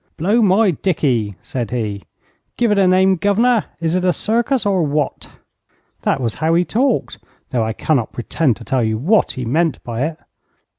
'Blow 0.17 0.41
my 0.41 0.71
dickey,' 0.71 1.35
said 1.43 1.69
he, 1.69 2.01
'give 2.57 2.71
it 2.71 2.79
a 2.79 2.87
name, 2.87 3.17
guv'nor! 3.17 3.65
Is 3.79 3.93
it 3.93 4.03
a 4.03 4.11
circus, 4.11 4.65
or 4.65 4.81
what?' 4.81 5.29
That 6.01 6.19
was 6.19 6.33
how 6.41 6.55
he 6.55 6.65
talked, 6.65 7.19
though 7.51 7.63
I 7.63 7.73
cannot 7.73 8.11
pretend 8.11 8.55
to 8.55 8.63
tell 8.63 8.83
you 8.83 8.97
what 8.97 9.33
he 9.33 9.45
meant 9.45 9.77
by 9.83 10.07
it. 10.07 10.17